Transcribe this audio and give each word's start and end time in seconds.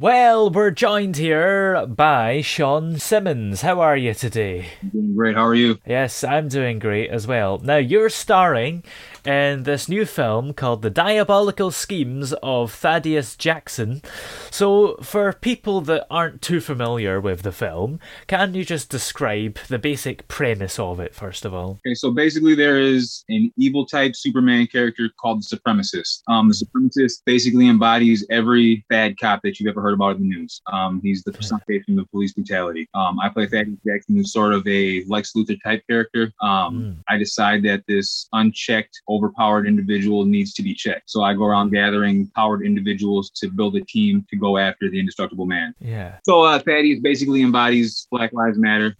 Well, 0.00 0.50
we're 0.50 0.72
joined 0.72 1.16
here 1.18 1.86
by 1.86 2.40
Sean 2.40 2.98
Simmons. 2.98 3.60
How 3.62 3.80
are 3.80 3.96
you 3.96 4.12
today? 4.12 4.66
I'm 4.82 4.88
Doing 4.88 5.14
great. 5.14 5.36
How 5.36 5.46
are 5.46 5.54
you? 5.54 5.78
Yes, 5.86 6.24
I'm 6.24 6.48
doing 6.48 6.80
great 6.80 7.10
as 7.10 7.28
well. 7.28 7.58
Now, 7.58 7.76
you're 7.76 8.10
starring 8.10 8.82
in 9.26 9.62
this 9.62 9.88
new 9.88 10.04
film 10.04 10.52
called 10.52 10.82
The 10.82 10.90
Diabolical 10.90 11.70
Schemes 11.70 12.32
of 12.42 12.72
Thaddeus 12.72 13.36
Jackson. 13.36 14.02
So, 14.50 14.96
for 15.02 15.32
people 15.32 15.80
that 15.82 16.06
aren't 16.10 16.42
too 16.42 16.60
familiar 16.60 17.20
with 17.20 17.42
the 17.42 17.52
film, 17.52 18.00
can 18.26 18.54
you 18.54 18.64
just 18.64 18.90
describe 18.90 19.58
the 19.68 19.78
basic 19.78 20.28
premise 20.28 20.78
of 20.78 21.00
it, 21.00 21.14
first 21.14 21.44
of 21.44 21.54
all? 21.54 21.80
Okay, 21.86 21.94
so 21.94 22.10
basically, 22.10 22.54
there 22.54 22.78
is 22.78 23.24
an 23.28 23.52
evil 23.56 23.86
type 23.86 24.14
Superman 24.14 24.66
character 24.66 25.08
called 25.20 25.42
the 25.42 25.56
Supremacist. 25.56 26.22
Um, 26.28 26.48
the 26.48 26.54
Supremacist 26.54 27.22
basically 27.24 27.68
embodies 27.68 28.26
every 28.30 28.84
bad 28.88 29.18
cop 29.18 29.40
that 29.42 29.58
you've 29.58 29.68
ever 29.68 29.80
heard 29.80 29.94
about 29.94 30.16
in 30.16 30.22
the 30.22 30.36
news. 30.36 30.60
Um, 30.72 31.00
he's 31.02 31.22
the 31.24 31.32
personification 31.32 31.98
of 31.98 32.10
police 32.10 32.32
brutality. 32.32 32.88
Um, 32.94 33.18
I 33.20 33.28
play 33.28 33.46
Thaddeus 33.46 33.78
Jackson, 33.86 34.16
who's 34.16 34.32
sort 34.32 34.52
of 34.52 34.66
a 34.66 35.04
Lex 35.06 35.32
Luthor 35.32 35.58
type 35.62 35.82
character. 35.88 36.32
Um, 36.40 37.02
I 37.08 37.16
decide 37.16 37.62
that 37.64 37.84
this 37.88 38.28
unchecked, 38.32 39.02
overpowered 39.14 39.66
individual 39.66 40.24
needs 40.24 40.52
to 40.54 40.62
be 40.62 40.74
checked. 40.74 41.10
So 41.10 41.22
I 41.22 41.34
go 41.34 41.44
around 41.44 41.70
gathering 41.70 42.30
powered 42.34 42.64
individuals 42.64 43.30
to 43.36 43.48
build 43.48 43.76
a 43.76 43.84
team 43.84 44.26
to 44.30 44.36
go 44.36 44.58
after 44.58 44.90
the 44.90 44.98
indestructible 44.98 45.46
man. 45.46 45.74
Yeah. 45.80 46.18
So 46.24 46.42
uh, 46.42 46.58
Thaddeus 46.58 47.00
basically 47.00 47.42
embodies 47.42 48.06
Black 48.10 48.32
Lives 48.32 48.58
Matter, 48.58 48.96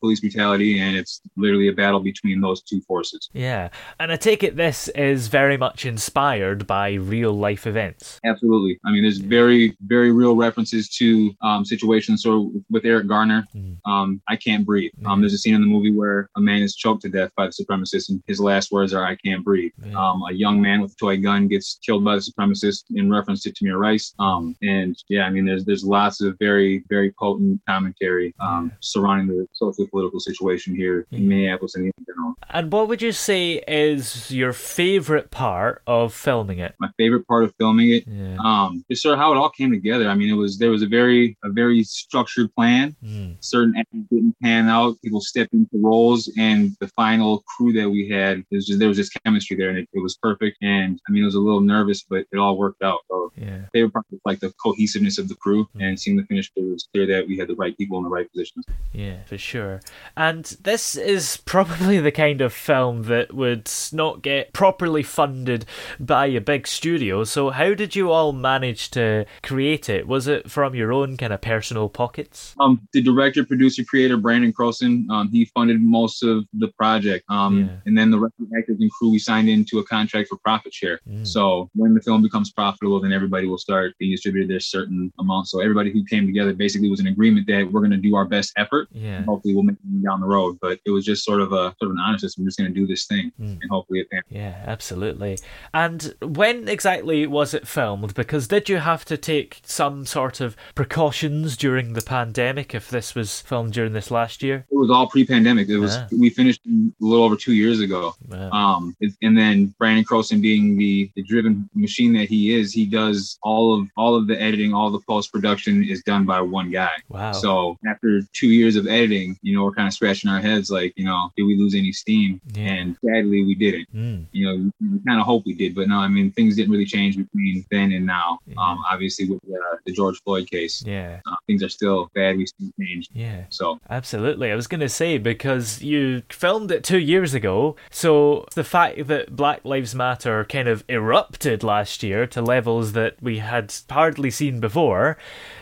police 0.00 0.20
brutality, 0.20 0.80
and 0.80 0.96
it's 0.96 1.20
literally 1.36 1.68
a 1.68 1.72
battle 1.72 2.00
between 2.00 2.40
those 2.40 2.62
two 2.62 2.80
forces. 2.82 3.28
Yeah. 3.32 3.68
And 3.98 4.10
I 4.12 4.16
take 4.16 4.42
it 4.42 4.56
this 4.56 4.88
is 4.88 5.28
very 5.28 5.56
much 5.56 5.84
inspired 5.86 6.66
by 6.66 6.94
real 6.94 7.32
life 7.32 7.66
events. 7.66 8.18
Absolutely. 8.24 8.78
I 8.84 8.90
mean, 8.92 9.02
there's 9.02 9.18
very, 9.18 9.76
very 9.86 10.12
real 10.12 10.36
references 10.36 10.88
to 10.96 11.32
um, 11.42 11.64
situations. 11.64 12.22
So 12.22 12.52
with 12.70 12.84
Eric 12.84 13.06
Garner, 13.06 13.46
um, 13.86 14.20
I 14.28 14.36
can't 14.36 14.66
breathe. 14.66 14.92
Um, 15.06 15.20
there's 15.20 15.34
a 15.34 15.38
scene 15.38 15.54
in 15.54 15.60
the 15.60 15.66
movie 15.66 15.92
where 15.92 16.28
a 16.36 16.40
man 16.40 16.62
is 16.62 16.74
choked 16.74 17.02
to 17.02 17.08
death 17.08 17.30
by 17.36 17.46
the 17.46 17.52
supremacist, 17.52 18.08
and 18.08 18.22
his 18.26 18.40
last 18.40 18.72
words 18.72 18.92
are, 18.94 19.04
"I 19.04 19.16
can't 19.16 19.29
breathe." 19.38 19.72
Um, 19.94 20.22
a 20.28 20.32
young 20.32 20.60
man 20.60 20.80
with 20.80 20.92
a 20.92 20.96
toy 20.96 21.16
gun 21.16 21.48
gets 21.48 21.78
killed 21.84 22.04
by 22.04 22.16
the 22.16 22.20
supremacist 22.20 22.84
in 22.94 23.10
reference 23.10 23.42
to 23.44 23.52
Tamir 23.52 23.78
Rice. 23.78 24.14
Um, 24.18 24.56
and 24.62 24.96
yeah, 25.08 25.24
I 25.24 25.30
mean, 25.30 25.44
there's 25.44 25.64
there's 25.64 25.84
lots 25.84 26.20
of 26.20 26.36
very, 26.38 26.82
very 26.88 27.12
potent 27.18 27.60
commentary 27.68 28.34
um, 28.40 28.72
surrounding 28.80 29.28
the 29.28 29.46
social 29.52 29.86
political 29.88 30.20
situation 30.20 30.74
here 30.74 31.06
in 31.12 31.28
Minneapolis 31.28 31.74
and 31.74 31.86
in 31.86 31.92
general. 32.06 32.34
And 32.50 32.72
what 32.72 32.88
would 32.88 33.02
you 33.02 33.12
say 33.12 33.62
is 33.68 34.30
your 34.30 34.52
favourite 34.52 35.30
part 35.30 35.82
of 35.86 36.12
filming 36.12 36.58
it? 36.58 36.74
my 36.80 36.88
favorite 36.96 37.26
part 37.26 37.44
of 37.44 37.54
filming 37.56 37.90
it? 37.90 38.04
Um 38.44 38.84
is 38.88 39.02
sort 39.02 39.14
of 39.14 39.18
how 39.18 39.32
it 39.32 39.36
all 39.36 39.50
came 39.50 39.70
together. 39.70 40.08
I 40.08 40.14
mean 40.14 40.30
it 40.30 40.36
was 40.36 40.58
there 40.58 40.70
was 40.70 40.82
a 40.82 40.86
very 40.86 41.36
a 41.44 41.50
very 41.50 41.82
structured 41.84 42.52
plan. 42.54 42.96
Certain 43.40 43.74
actors 43.76 44.04
didn't 44.10 44.36
pan 44.42 44.68
out. 44.68 44.96
People 45.02 45.20
stepped 45.20 45.52
into 45.52 45.68
roles 45.74 46.32
and 46.38 46.76
the 46.80 46.88
final 46.88 47.44
crew 47.46 47.72
that 47.72 47.88
we 47.88 48.08
had 48.08 48.44
was 48.50 48.66
just, 48.66 48.78
there 48.78 48.88
was 48.88 48.96
just 48.96 49.12
chemistry 49.24 49.56
there 49.56 49.68
and 49.68 49.78
it, 49.78 49.88
it 49.92 50.02
was 50.02 50.16
perfect 50.16 50.56
and 50.62 51.00
i 51.08 51.12
mean 51.12 51.22
it 51.22 51.26
was 51.26 51.34
a 51.34 51.40
little 51.40 51.60
nervous 51.60 52.02
but 52.02 52.24
it 52.32 52.38
all 52.38 52.56
worked 52.56 52.82
out 52.82 53.00
so 53.08 53.32
yeah 53.36 53.62
favorite 53.72 53.92
part 53.92 54.06
was 54.10 54.20
like 54.24 54.40
the 54.40 54.52
cohesiveness 54.62 55.18
of 55.18 55.28
the 55.28 55.34
crew 55.34 55.68
and 55.78 55.98
seeing 55.98 56.16
the 56.16 56.24
finish, 56.24 56.50
it 56.56 56.64
was 56.64 56.88
clear 56.92 57.06
that 57.06 57.26
we 57.26 57.36
had 57.38 57.48
the 57.48 57.54
right 57.54 57.76
people 57.76 57.98
in 57.98 58.04
the 58.04 58.10
right 58.10 58.30
positions 58.30 58.64
Yeah, 58.92 59.22
for 59.24 59.38
sure. 59.38 59.80
And 60.16 60.44
this 60.62 60.96
is 60.96 61.38
probably 61.38 61.98
the 61.98 62.12
kind 62.12 62.40
of 62.40 62.52
film 62.52 63.04
that 63.04 63.32
would 63.32 63.70
not 63.92 64.22
get 64.22 64.52
properly 64.52 65.02
funded 65.02 65.64
by 65.98 66.26
a 66.26 66.40
big 66.40 66.66
studio. 66.66 67.24
So, 67.24 67.50
how 67.50 67.74
did 67.74 67.94
you 67.94 68.10
all 68.10 68.32
manage 68.32 68.90
to 68.92 69.26
create 69.42 69.88
it? 69.88 70.06
Was 70.06 70.26
it 70.26 70.50
from 70.50 70.74
your 70.74 70.92
own 70.92 71.16
kind 71.16 71.32
of 71.32 71.40
personal 71.40 71.88
pockets? 71.88 72.54
Um, 72.60 72.88
the 72.92 73.02
director, 73.02 73.44
producer, 73.44 73.84
creator 73.84 74.16
Brandon 74.16 74.52
Croson, 74.52 75.08
um, 75.10 75.28
he 75.30 75.44
funded 75.46 75.80
most 75.80 76.22
of 76.22 76.44
the 76.52 76.68
project. 76.68 77.24
Um, 77.28 77.80
and 77.86 77.96
then 77.96 78.10
the 78.10 78.18
rest 78.18 78.34
of 78.40 78.48
the 78.50 78.58
actors 78.58 78.78
and 78.80 78.90
crew, 78.92 79.09
we 79.10 79.18
signed 79.18 79.48
into 79.48 79.78
a 79.78 79.84
contract 79.84 80.28
for 80.28 80.36
profit 80.38 80.72
share. 80.72 81.00
So 81.22 81.68
when 81.74 81.94
the 81.94 82.00
film 82.00 82.22
becomes 82.22 82.50
profitable, 82.52 83.00
then 83.00 83.12
everybody 83.12 83.46
will 83.46 83.58
start 83.58 83.94
being 83.98 84.10
distributed 84.12 84.48
their 84.50 84.60
certain 84.60 85.12
amount. 85.18 85.48
So 85.48 85.60
everybody 85.60 85.90
who 85.92 86.04
came 86.04 86.26
together 86.26 86.52
basically 86.52 86.88
was 86.90 87.00
in 87.00 87.06
agreement 87.06 87.46
that 87.48 87.70
we're 87.70 87.80
going 87.80 87.90
to 87.90 87.96
do 87.96 88.14
our 88.16 88.24
best 88.24 88.52
effort. 88.56 88.88
Yeah. 88.92 89.16
And 89.16 89.26
hopefully 89.26 89.54
we'll 89.54 89.64
make 89.64 89.76
it 89.76 90.02
down 90.04 90.20
the 90.20 90.26
road. 90.26 90.58
But 90.60 90.78
it 90.84 90.90
was 90.90 91.04
just 91.04 91.24
sort 91.24 91.40
of 91.40 91.52
a 91.52 91.74
sort 91.78 91.90
of 91.90 91.90
an 91.92 91.98
honest 91.98 92.22
system. 92.22 92.44
We're 92.44 92.48
just 92.48 92.58
going 92.58 92.72
to 92.72 92.80
do 92.80 92.86
this 92.86 93.06
thing, 93.06 93.32
and 93.38 93.60
hopefully 93.70 94.00
it. 94.10 94.24
Yeah, 94.28 94.62
absolutely. 94.66 95.38
And 95.74 96.14
when 96.22 96.68
exactly 96.68 97.26
was 97.26 97.54
it 97.54 97.66
filmed? 97.66 98.14
Because 98.14 98.48
did 98.48 98.68
you 98.68 98.78
have 98.78 99.04
to 99.06 99.16
take 99.16 99.60
some 99.64 100.06
sort 100.06 100.40
of 100.40 100.56
precautions 100.74 101.56
during 101.56 101.92
the 101.92 102.02
pandemic 102.02 102.74
if 102.74 102.88
this 102.90 103.14
was 103.14 103.40
filmed 103.40 103.72
during 103.72 103.92
this 103.92 104.10
last 104.10 104.42
year? 104.42 104.66
It 104.70 104.76
was 104.76 104.90
all 104.90 105.06
pre-pandemic. 105.08 105.68
It 105.68 105.78
was 105.78 105.96
Ah. 105.96 106.06
we 106.16 106.30
finished 106.30 106.60
a 106.66 106.70
little 107.00 107.24
over 107.24 107.36
two 107.36 107.52
years 107.54 107.80
ago. 107.80 108.14
Wow. 108.28 108.50
Um, 108.50 108.89
and 109.22 109.36
then 109.36 109.74
Brandon 109.78 110.04
Croson 110.04 110.40
being 110.40 110.76
the, 110.76 111.10
the 111.16 111.22
driven 111.22 111.68
machine 111.74 112.12
that 112.14 112.28
he 112.28 112.54
is, 112.54 112.72
he 112.72 112.86
does 112.86 113.38
all 113.42 113.80
of 113.80 113.88
all 113.96 114.14
of 114.16 114.26
the 114.26 114.40
editing, 114.40 114.72
all 114.74 114.90
the 114.90 115.00
post 115.08 115.32
production 115.32 115.84
is 115.84 116.02
done 116.02 116.24
by 116.24 116.40
one 116.40 116.70
guy. 116.70 116.90
Wow. 117.08 117.32
So 117.32 117.76
after 117.86 118.22
two 118.32 118.48
years 118.48 118.76
of 118.76 118.86
editing, 118.86 119.38
you 119.42 119.56
know, 119.56 119.64
we're 119.64 119.72
kind 119.72 119.88
of 119.88 119.94
scratching 119.94 120.30
our 120.30 120.40
heads 120.40 120.70
like, 120.70 120.92
you 120.96 121.04
know, 121.04 121.30
did 121.36 121.44
we 121.44 121.56
lose 121.56 121.74
any 121.74 121.92
steam? 121.92 122.40
Yeah. 122.54 122.72
And 122.74 122.96
sadly, 123.04 123.44
we 123.44 123.54
didn't. 123.54 123.88
Mm. 123.94 124.26
You 124.32 124.46
know, 124.46 124.70
we 124.80 124.98
kind 125.06 125.20
of 125.20 125.26
hope 125.26 125.44
we 125.46 125.54
did, 125.54 125.74
but 125.74 125.88
no, 125.88 125.98
I 125.98 126.08
mean, 126.08 126.30
things 126.32 126.56
didn't 126.56 126.72
really 126.72 126.84
change 126.86 127.16
between 127.16 127.64
then 127.70 127.92
and 127.92 128.06
now. 128.06 128.38
Um, 128.58 128.78
obviously 128.90 129.28
with 129.28 129.40
uh, 129.50 129.76
the 129.86 129.92
George 129.92 130.20
Floyd 130.24 130.50
case, 130.50 130.82
Yeah. 130.86 131.20
uh, 131.26 131.36
things 131.46 131.62
are 131.62 131.68
still 131.68 132.10
bad. 132.14 132.36
We 132.36 132.46
still 132.46 132.68
changed. 132.80 133.10
Yeah. 133.14 133.44
So 133.50 133.80
Absolutely. 133.88 134.50
I 134.52 134.54
was 134.54 134.66
going 134.66 134.80
to 134.80 134.88
say, 134.88 135.18
because 135.18 135.82
you 135.82 136.22
filmed 136.30 136.70
it 136.70 136.84
two 136.84 136.98
years 136.98 137.34
ago, 137.34 137.76
so 137.90 138.46
the 138.54 138.64
fact 138.64 138.79
that 138.88 139.36
Black 139.36 139.64
Lives 139.64 139.94
Matter 139.94 140.44
kind 140.44 140.68
of 140.68 140.84
erupted 140.88 141.62
last 141.62 142.02
year 142.02 142.26
to 142.28 142.42
levels 142.42 142.92
that 142.92 143.16
we 143.22 143.38
had 143.38 143.72
hardly 143.90 144.30
seen 144.30 144.60
before, 144.60 145.16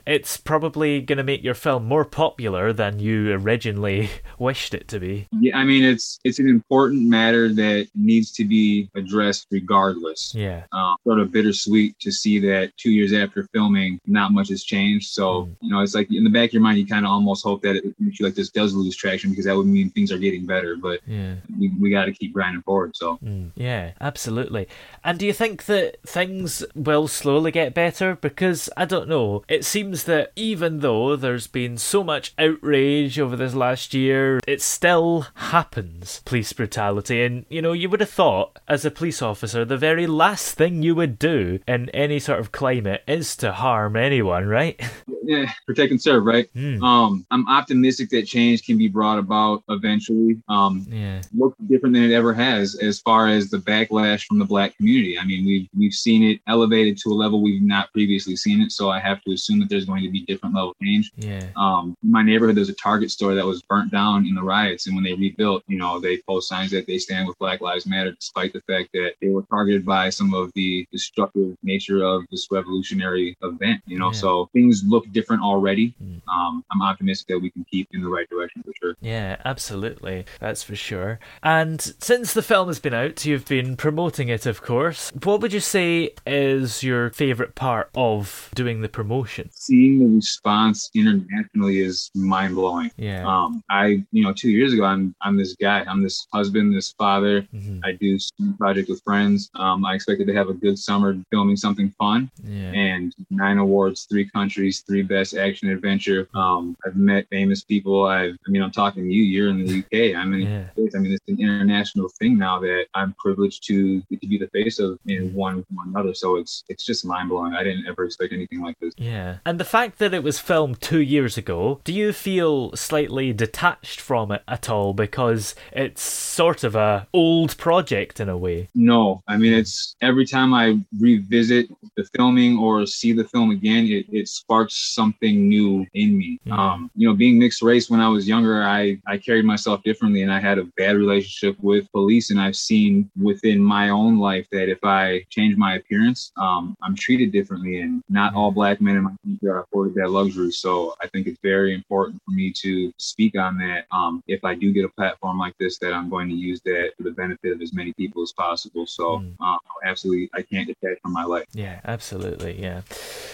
it's 0.06 0.36
probably 0.38 1.00
going 1.02 1.18
to 1.18 1.24
make 1.24 1.42
your 1.44 1.54
film 1.54 1.84
more 1.84 2.04
popular 2.04 2.72
than 2.72 2.98
you 2.98 3.32
originally 3.32 4.08
wished 4.38 4.74
it 4.74 4.88
to 4.88 4.98
be. 5.00 5.26
Yeah, 5.32 5.56
I 5.56 5.64
mean 5.64 5.84
it's 5.84 6.18
it's 6.24 6.38
an 6.38 6.48
important 6.48 7.02
matter 7.08 7.52
that 7.54 7.88
needs 7.94 8.32
to 8.32 8.44
be 8.44 8.88
addressed 8.96 9.46
regardless. 9.50 10.34
Yeah. 10.34 10.64
Um, 10.72 10.96
sort 11.04 11.20
of 11.20 11.30
bittersweet 11.30 11.98
to 12.00 12.10
see 12.10 12.38
that 12.40 12.72
two 12.76 12.90
years 12.90 13.12
after 13.12 13.46
filming, 13.52 14.00
not 14.06 14.32
much 14.32 14.48
has 14.48 14.64
changed. 14.64 15.08
So 15.10 15.48
you 15.60 15.70
know, 15.70 15.80
it's 15.80 15.94
like 15.94 16.08
in 16.12 16.24
the 16.24 16.30
back 16.30 16.50
of 16.50 16.54
your 16.54 16.62
mind, 16.62 16.78
you 16.78 16.86
kind 16.86 17.04
of 17.04 17.10
almost 17.12 17.44
hope 17.44 17.62
that 17.62 17.76
it 17.76 17.84
makes 17.98 18.18
you 18.20 18.26
like 18.26 18.34
this 18.34 18.50
does 18.50 18.74
lose 18.74 18.96
traction 18.96 19.30
because 19.30 19.44
that 19.44 19.56
would 19.56 19.66
mean 19.66 19.90
things 19.90 20.10
are 20.12 20.18
getting 20.18 20.46
better. 20.46 20.76
But 20.76 21.00
Yeah. 21.06 21.34
we, 21.58 21.68
we 21.80 21.90
got 21.90 22.06
to 22.06 22.12
keep 22.12 22.32
grinding 22.32 22.62
forward. 22.62 22.96
So 22.96 23.07
So 23.08 23.18
Mm, 23.24 23.50
yeah, 23.54 23.92
absolutely. 24.00 24.68
And 25.02 25.18
do 25.18 25.26
you 25.26 25.32
think 25.32 25.64
that 25.64 25.96
things 26.06 26.64
will 26.74 27.08
slowly 27.08 27.50
get 27.50 27.74
better? 27.74 28.16
Because 28.16 28.68
I 28.76 28.84
don't 28.84 29.08
know. 29.08 29.44
It 29.48 29.64
seems 29.64 30.04
that 30.04 30.32
even 30.36 30.80
though 30.80 31.16
there's 31.16 31.46
been 31.46 31.78
so 31.78 32.04
much 32.04 32.34
outrage 32.38 33.18
over 33.18 33.36
this 33.36 33.54
last 33.54 33.94
year, 33.94 34.40
it 34.46 34.62
still 34.62 35.26
happens. 35.34 36.22
Police 36.24 36.52
brutality. 36.52 37.22
And, 37.22 37.46
you 37.48 37.62
know, 37.62 37.72
you 37.72 37.88
would 37.88 38.00
have 38.00 38.10
thought, 38.10 38.58
as 38.68 38.84
a 38.84 38.90
police 38.90 39.22
officer, 39.22 39.64
the 39.64 39.76
very 39.76 40.06
last 40.06 40.54
thing 40.54 40.82
you 40.82 40.94
would 40.94 41.18
do 41.18 41.60
in 41.66 41.88
any 41.90 42.18
sort 42.18 42.40
of 42.40 42.52
climate 42.52 43.02
is 43.06 43.36
to 43.36 43.52
harm 43.52 43.96
anyone, 43.96 44.46
right? 44.46 44.78
yeah, 44.78 44.88
protect 45.66 45.90
and 45.90 46.00
serve, 46.00 46.24
right? 46.24 46.52
Mm. 46.54 46.82
Um, 46.82 47.26
I'm 47.30 47.46
optimistic 47.48 48.10
that 48.10 48.26
change 48.26 48.62
can 48.64 48.78
be 48.78 48.88
brought 48.88 49.18
about 49.18 49.62
eventually. 49.68 50.36
Um, 50.48 50.86
yeah. 50.88 51.22
look 51.36 51.54
different 51.68 51.94
than 51.94 52.04
it 52.04 52.12
ever 52.12 52.32
has 52.34 52.74
as 52.76 53.00
far 53.00 53.28
as 53.28 53.50
the 53.50 53.58
backlash 53.58 54.24
from 54.26 54.38
the 54.38 54.44
black 54.44 54.76
community. 54.76 55.18
I 55.18 55.24
mean, 55.24 55.44
we've 55.46 55.68
we've 55.76 55.92
seen 55.92 56.22
it 56.22 56.40
elevated 56.46 56.98
to 56.98 57.10
a 57.10 57.14
level 57.14 57.42
we've 57.42 57.62
not 57.62 57.92
previously 57.92 58.36
seen 58.36 58.60
it. 58.60 58.72
So 58.72 58.90
I 58.90 59.00
have 59.00 59.20
to 59.22 59.32
assume 59.32 59.60
that 59.60 59.68
there's 59.68 59.84
going 59.84 60.02
to 60.02 60.10
be 60.10 60.22
different 60.24 60.54
level 60.54 60.74
change. 60.82 61.12
Yeah. 61.16 61.44
Um, 61.56 61.94
in 62.02 62.10
my 62.10 62.22
neighborhood, 62.22 62.56
there's 62.56 62.68
a 62.68 62.74
Target 62.74 63.10
store 63.10 63.34
that 63.34 63.44
was 63.44 63.62
burnt 63.62 63.90
down 63.92 64.26
in 64.26 64.34
the 64.34 64.42
riots, 64.42 64.86
and 64.86 64.94
when 64.96 65.04
they 65.04 65.14
rebuilt, 65.14 65.62
you 65.68 65.78
know, 65.78 65.98
they 66.00 66.18
post 66.28 66.48
signs 66.48 66.70
that 66.70 66.86
they 66.86 66.98
stand 66.98 67.26
with 67.28 67.38
Black 67.38 67.60
Lives 67.60 67.86
Matter, 67.86 68.12
despite 68.12 68.52
the 68.52 68.62
fact 68.62 68.90
that 68.94 69.14
they 69.20 69.28
were 69.28 69.42
targeted 69.50 69.84
by 69.84 70.08
some 70.10 70.32
of 70.34 70.50
the 70.54 70.86
destructive 70.92 71.56
nature 71.62 72.02
of 72.02 72.22
this 72.30 72.48
revolutionary 72.50 73.36
event. 73.42 73.82
You 73.86 73.98
know, 73.98 74.06
Yeah. 74.12 74.12
so 74.12 74.50
things 74.52 74.82
look 74.86 75.04
different 75.04 75.17
already. 75.28 75.94
Mm. 76.02 76.20
Um, 76.28 76.64
I'm 76.70 76.82
optimistic 76.82 77.28
that 77.28 77.38
we 77.40 77.50
can 77.50 77.64
keep 77.70 77.88
in 77.92 78.02
the 78.02 78.08
right 78.08 78.28
direction 78.28 78.62
for 78.62 78.72
sure. 78.80 78.94
Yeah, 79.00 79.36
absolutely. 79.44 80.24
That's 80.40 80.62
for 80.62 80.76
sure. 80.76 81.18
And 81.42 81.80
since 82.00 82.32
the 82.34 82.42
film 82.42 82.68
has 82.68 82.78
been 82.78 82.94
out, 82.94 83.24
you've 83.24 83.46
been 83.46 83.76
promoting 83.76 84.28
it, 84.28 84.46
of 84.46 84.62
course. 84.62 85.10
What 85.24 85.40
would 85.40 85.52
you 85.52 85.60
say 85.60 86.10
is 86.26 86.82
your 86.82 87.10
favourite 87.10 87.54
part 87.54 87.90
of 87.94 88.50
doing 88.54 88.80
the 88.80 88.88
promotion? 88.88 89.50
Seeing 89.52 89.98
the 89.98 90.06
response 90.16 90.90
internationally 90.94 91.80
is 91.80 92.10
mind 92.14 92.54
blowing. 92.54 92.90
Yeah. 92.96 93.26
Um, 93.26 93.62
I, 93.70 94.04
you 94.12 94.22
know, 94.22 94.32
two 94.32 94.50
years 94.50 94.72
ago, 94.72 94.84
I'm, 94.84 95.14
I'm 95.22 95.36
this 95.36 95.54
guy. 95.60 95.84
I'm 95.84 96.02
this 96.02 96.26
husband, 96.32 96.74
this 96.74 96.92
father. 96.92 97.42
Mhm. 97.54 97.80
I 97.84 97.92
do 97.92 98.18
student 98.18 98.58
project 98.58 98.88
with 98.88 99.02
friends. 99.02 99.50
Um, 99.54 99.84
I 99.84 99.94
expected 99.94 100.26
to 100.26 100.34
have 100.34 100.48
a 100.48 100.54
good 100.54 100.78
summer 100.78 101.16
filming 101.30 101.56
something 101.56 101.90
fun, 101.98 102.30
Yeah. 102.44 102.72
and 102.72 103.14
nine 103.30 103.58
awards, 103.58 104.06
three 104.10 104.28
countries, 104.28 104.80
three 104.80 105.02
best 105.08 105.34
action 105.34 105.68
adventure. 105.70 106.28
Um, 106.34 106.76
I've 106.86 106.96
met 106.96 107.26
famous 107.30 107.64
people. 107.64 108.06
I've, 108.06 108.36
I 108.46 108.50
mean, 108.50 108.62
I'm 108.62 108.70
talking 108.70 109.04
to 109.04 109.10
you. 109.12 109.22
You're 109.22 109.48
in 109.50 109.64
the 109.64 109.78
UK. 109.80 110.16
I'm 110.16 110.32
in 110.34 110.40
Yeah. 110.42 110.64
the 110.76 110.82
States. 110.82 110.94
I 110.96 110.98
mean, 111.00 111.12
it's 111.12 111.28
an 111.28 111.40
international 111.40 112.08
thing 112.18 112.38
now 112.38 112.58
that 112.60 112.86
I'm 112.94 113.14
privileged 113.18 113.64
to 113.68 114.00
to 114.02 114.26
be 114.26 114.38
the 114.38 114.48
face 114.48 114.78
of 114.78 114.98
in 115.06 115.32
one 115.34 115.64
one 115.74 115.88
another. 115.88 116.14
So 116.14 116.36
it's 116.36 116.64
it's 116.68 116.84
just 116.84 117.04
mind 117.04 117.28
blowing. 117.30 117.54
I 117.54 117.62
didn't 117.64 117.86
ever 117.86 118.04
expect 118.04 118.32
anything 118.32 118.60
like 118.62 118.78
this. 118.80 118.94
Yeah. 118.96 119.38
And 119.46 119.58
the 119.58 119.64
fact 119.64 119.98
that 119.98 120.14
it 120.14 120.22
was 120.22 120.38
filmed 120.38 120.80
two 120.80 121.00
years 121.00 121.36
ago, 121.38 121.80
do 121.84 121.92
you 121.92 122.12
feel 122.12 122.74
slightly 122.76 123.32
detached 123.32 124.00
from 124.00 124.30
it 124.32 124.42
at 124.46 124.68
all 124.70 124.92
because 124.94 125.54
it's 125.72 126.02
sort 126.02 126.64
of 126.64 126.74
a 126.74 127.06
old 127.12 127.56
project 127.56 128.20
in 128.20 128.28
a 128.28 128.36
way? 128.36 128.68
No, 128.74 129.22
I 129.26 129.36
mean 129.36 129.52
it's 129.52 129.96
every 130.00 130.26
time 130.26 130.52
I 130.54 130.78
revisit 130.98 131.68
the 131.96 132.04
filming 132.16 132.58
or 132.58 132.86
see 132.86 133.12
the 133.12 133.24
film 133.24 133.50
again, 133.50 133.86
it, 133.86 134.06
it 134.10 134.28
sparks 134.28 134.74
something 134.98 135.36
new 135.56 135.86
in 136.02 136.10
me. 136.20 136.30
Mhm. 136.46 136.52
Um, 136.58 136.78
you 136.98 137.06
know, 137.08 137.14
being 137.24 137.36
mixed 137.38 137.62
race 137.70 137.86
when 137.92 138.00
I 138.00 138.08
was 138.16 138.24
younger, 138.34 138.56
I 138.80 138.82
I 139.12 139.16
carried 139.26 139.46
myself 139.54 139.78
differently, 139.88 140.20
and 140.24 140.32
I 140.38 140.40
had 140.48 140.58
a 140.58 140.66
bad 140.80 140.94
relationship 141.04 141.54
with 141.70 141.82
police. 141.98 142.26
And 142.32 142.40
I've 142.46 142.56
seen 142.70 142.92
within 143.28 143.58
my 143.76 143.86
own 144.00 144.14
life 144.30 144.46
that 144.54 144.66
if 144.76 144.82
I 145.00 145.24
change 145.36 145.54
my 145.66 145.72
appearance, 145.80 146.20
um, 146.46 146.62
I'm 146.84 146.96
treated 147.06 147.28
differently, 147.38 147.74
and 147.82 147.92
not 148.20 148.28
all 148.36 148.50
black 148.60 148.76
men 148.86 148.96
in 148.98 149.04
my 149.08 149.14
country 149.24 149.48
are 149.48 149.62
afforded 149.64 149.94
that 150.00 150.10
luxury. 150.18 150.50
So 150.64 150.94
I 151.02 151.06
think 151.10 151.22
it's 151.28 151.42
very 151.54 151.70
important 151.80 152.16
for 152.24 152.32
me 152.40 152.46
to 152.64 152.70
speak 153.10 153.32
on 153.46 153.52
that. 153.64 153.80
Um, 153.98 154.14
if 154.36 154.40
I 154.50 154.52
do 154.62 154.68
get 154.76 154.84
a 154.84 154.92
platform 155.00 155.36
like 155.44 155.54
this, 155.62 155.78
that 155.82 155.92
I'm 155.96 156.08
going 156.14 156.28
to 156.34 156.38
use 156.50 156.60
that 156.70 156.86
for 156.96 157.02
the 157.08 157.14
benefit 157.22 157.50
of 157.54 157.58
as 157.66 157.72
many 157.80 157.92
people 158.02 158.20
as 158.22 158.32
possible. 158.32 158.84
So 158.98 159.06
Mm. 159.18 159.34
um, 159.46 159.58
absolutely, 159.90 160.28
I 160.34 160.42
can't 160.50 160.66
detach 160.72 160.98
from 161.02 161.12
my 161.20 161.24
life. 161.34 161.46
Yeah, 161.64 161.76
absolutely. 161.94 162.54
Yeah. 162.66 162.80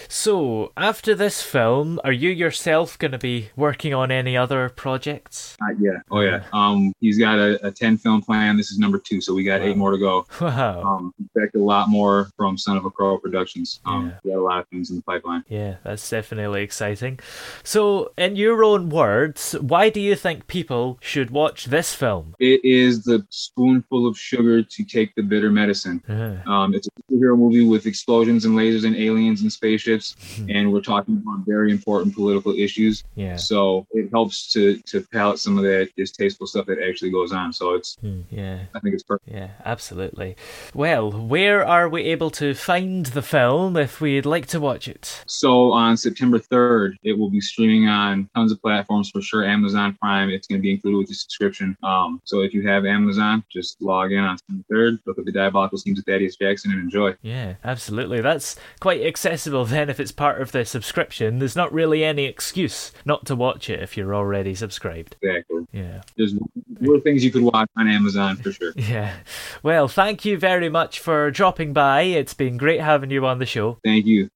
So, 0.09 0.73
after 0.77 1.15
this 1.15 1.43
film, 1.59 2.01
are 2.03 2.11
you 2.13 2.31
yourself 2.31 2.99
going 2.99 3.13
to 3.13 3.19
be 3.19 3.49
working 3.55 3.95
on 3.95 4.11
any 4.11 4.37
other 4.37 4.69
projects? 4.71 5.57
Not 5.61 5.75
yet. 5.81 6.03
Oh 6.11 6.19
yeah. 6.21 6.43
Um, 6.53 6.93
he's 7.01 7.17
got 7.17 7.39
a, 7.39 7.65
a 7.65 7.71
ten 7.71 7.97
film 7.97 8.23
plan. 8.23 8.57
This 8.57 8.73
is 8.73 8.79
number 8.85 8.99
two, 8.99 9.21
so 9.21 9.33
we 9.35 9.45
got 9.45 9.61
eight 9.63 9.77
more 9.77 9.93
to 9.93 9.99
go. 9.99 10.27
Wow. 10.41 10.83
Um, 10.83 11.15
expect 11.25 11.55
a 11.55 11.61
lot 11.75 11.89
more 11.89 12.29
from 12.37 12.59
Son 12.59 12.77
of 12.77 12.85
a 12.85 12.91
Crow 12.91 13.19
Productions. 13.19 13.81
Um, 13.87 14.07
Yeah. 14.09 14.15
we 14.25 14.31
got 14.33 14.39
a 14.39 14.47
lot 14.51 14.59
of 14.63 14.67
things 14.69 14.91
in 14.91 14.97
the 14.97 15.03
pipeline. 15.03 15.45
Yeah, 15.49 15.77
that's 15.85 16.09
definitely 16.11 16.63
exciting. 16.63 17.21
So, 17.63 18.13
in 18.19 18.35
your 18.35 18.65
own 18.65 18.89
words, 18.89 19.53
why 19.61 19.91
do 19.91 20.01
you 20.01 20.17
think 20.17 20.49
people 20.49 20.99
should 21.01 21.31
watch 21.31 21.67
this 21.67 21.95
film? 21.95 22.35
It 22.41 22.61
is 22.65 23.05
the 23.05 23.25
spoonful 23.31 24.09
of 24.09 24.19
sugar 24.19 24.63
to 24.75 24.81
take 24.85 25.15
the 25.15 25.23
bitter 25.23 25.51
medicine. 25.63 26.03
Uh, 26.09 26.35
Um, 26.51 26.75
it's 26.75 26.89
a 26.89 26.91
superhero 27.01 27.39
movie 27.39 27.65
with 27.75 27.87
explosions 27.87 28.45
and 28.45 28.57
lasers 28.61 28.85
and 28.85 28.97
aliens 28.97 29.41
and 29.43 29.53
spaceships, 29.53 30.17
and 30.55 30.73
we're 30.73 30.81
talking 30.95 31.15
about 31.23 31.34
very 31.47 31.71
important 31.71 32.15
political 32.15 32.53
issues. 32.55 33.03
yeah. 33.17 33.37
So 33.37 33.87
it 33.93 34.11
helps 34.13 34.53
to 34.53 34.79
to 34.87 35.01
palate 35.13 35.39
some 35.39 35.57
of 35.59 35.65
that 35.65 35.91
distasteful 35.97 36.47
stuff 36.47 36.67
that 36.67 36.79
actually 36.87 37.11
goes 37.11 37.33
on. 37.33 37.53
So 37.53 37.75
it's 37.75 37.97
Hmm, 38.01 38.21
Yeah. 38.31 38.59
I 38.75 38.81
think 38.81 38.95
it's 38.95 39.03
perfect. 39.03 39.31
Yeah, 39.31 39.51
absolutely. 39.65 40.37
Well, 40.75 41.11
where 41.11 41.67
are 41.67 41.89
we 41.89 42.03
able 42.05 42.31
to 42.33 42.55
find 42.55 43.07
the 43.07 43.23
film 43.23 43.77
if 43.77 44.01
we'd 44.01 44.27
like 44.27 44.47
to 44.49 44.61
watch 44.61 44.89
it? 44.89 45.23
So 45.27 45.73
on 45.73 45.97
September 45.97 46.39
3rd, 46.39 46.97
it 47.03 47.19
will 47.19 47.31
be 47.31 47.41
streaming 47.41 47.89
on 47.89 48.29
tons 48.35 48.53
of 48.53 48.61
platforms 48.63 49.11
for 49.11 49.23
sure. 49.23 49.45
Amazon 49.45 49.97
Prime, 50.01 50.31
it's 50.31 50.47
going 50.47 50.61
to 50.61 50.63
be 50.63 50.73
included 50.73 50.99
with 50.99 51.09
the 51.09 51.15
subscription. 51.15 51.77
Um, 51.83 52.21
so 52.25 52.41
if 52.43 52.53
you 52.55 52.67
have 52.69 52.85
Amazon, 52.85 53.45
just 53.51 53.81
log 53.81 54.13
in 54.13 54.19
on 54.21 54.37
September 54.39 54.65
3rd, 54.73 54.99
look 55.07 55.19
at 55.19 55.25
the 55.25 55.33
Diabolical 55.33 55.79
Schemes 55.79 55.99
of 55.99 56.05
Thaddeus 56.05 56.37
Jackson, 56.37 56.73
and 56.73 56.81
enjoy. 56.81 57.15
Yeah, 57.23 57.55
absolutely. 57.65 58.21
That's 58.21 58.57
quite 58.81 59.03
accessible 59.03 59.65
then 59.65 59.89
if 59.91 59.99
it's 60.01 60.13
part 60.13 60.41
of 60.41 60.53
the 60.53 60.65
subscription. 60.65 61.24
There's 61.31 61.57
not 61.57 61.73
really 61.73 62.05
any 62.05 62.25
excuse 62.25 62.93
not 63.05 63.27
to 63.27 63.37
watch 63.37 63.71
it 63.71 63.81
if 63.83 63.97
you're 63.97 64.15
already 64.15 64.55
subscribed. 64.55 65.17
Exactly. 65.23 65.67
Yeah. 65.73 66.03
There's 66.17 66.35
more 66.81 67.01
things 67.01 67.25
you 67.25 67.31
could 67.31 67.43
watch 67.43 67.69
on 67.77 67.89
Amazon 67.89 68.37
for 68.37 68.53
sure. 68.53 68.73
Yeah. 68.77 69.15
Well, 69.63 69.89
thank 69.89 70.25
you 70.25 70.39
very 70.39 70.69
much 70.69 71.01
for 71.01 71.31
dropping 71.31 71.73
by. 71.73 72.03
It's 72.03 72.35
been 72.35 72.57
great 72.57 72.81
having 72.81 73.11
you 73.11 73.25
on 73.27 73.39
the 73.39 73.47
show. 73.47 73.79
Thank 73.85 74.07
you. 74.07 74.29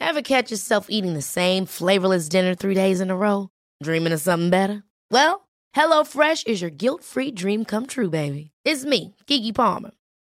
Ever 0.00 0.22
catch 0.22 0.50
yourself 0.50 0.86
eating 0.88 1.14
the 1.14 1.22
same 1.22 1.66
flavorless 1.66 2.28
dinner 2.28 2.54
three 2.54 2.74
days 2.74 3.00
in 3.00 3.10
a 3.10 3.16
row? 3.16 3.50
Dreaming 3.82 4.12
of 4.12 4.20
something 4.20 4.48
better? 4.48 4.84
Well, 5.10 5.48
HelloFresh 5.76 6.46
is 6.46 6.60
your 6.62 6.70
guilt 6.70 7.04
free 7.04 7.30
dream 7.30 7.64
come 7.64 7.86
true, 7.86 8.08
baby. 8.10 8.52
It's 8.64 8.84
me, 8.84 9.14
Keke 9.26 9.54
Palmer. 9.54 9.90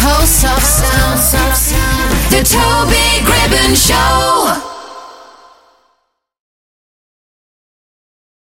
Pulse 0.00 0.44
of 0.44 0.62
Sound, 0.62 2.10
The 2.30 2.42
Toby 2.42 3.24
Gribbon 3.24 3.74
Show. 3.76 4.69